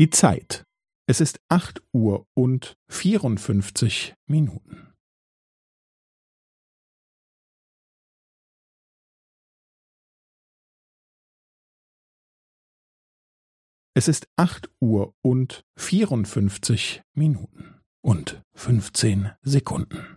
[0.00, 0.64] Die Zeit.
[1.06, 4.94] Es ist acht Uhr und vierundfünfzig Minuten.
[13.94, 20.16] Es ist acht Uhr und vierundfünfzig Minuten und fünfzehn Sekunden.